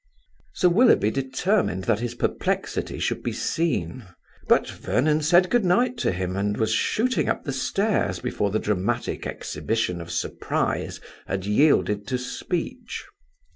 [0.55, 4.05] Sir Willoughby determined that his perplexity should be seen;
[4.47, 8.57] but Vernon said good night to him, and was shooting up the stairs before the
[8.57, 13.03] dramatic exhibition of surprise had yielded to speech.